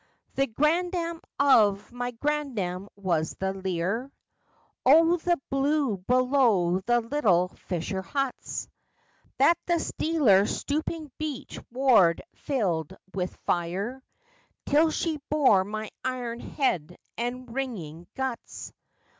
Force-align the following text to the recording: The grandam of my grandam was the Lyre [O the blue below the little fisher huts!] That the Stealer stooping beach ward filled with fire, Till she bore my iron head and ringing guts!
The 0.33 0.47
grandam 0.47 1.21
of 1.39 1.91
my 1.91 2.09
grandam 2.09 2.87
was 2.95 3.35
the 3.35 3.53
Lyre 3.53 4.11
[O 4.83 5.17
the 5.17 5.39
blue 5.51 5.97
below 5.97 6.79
the 6.79 7.01
little 7.01 7.49
fisher 7.49 8.01
huts!] 8.01 8.67
That 9.37 9.59
the 9.67 9.79
Stealer 9.79 10.47
stooping 10.47 11.11
beach 11.19 11.59
ward 11.71 12.23
filled 12.33 12.97
with 13.13 13.35
fire, 13.45 14.01
Till 14.65 14.89
she 14.89 15.21
bore 15.29 15.63
my 15.63 15.91
iron 16.03 16.39
head 16.39 16.97
and 17.15 17.53
ringing 17.53 18.07
guts! 18.15 18.73